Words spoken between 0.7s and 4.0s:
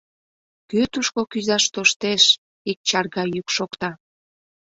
тушко кӱзаш тоштеш?— ик чарга йӱк шокта.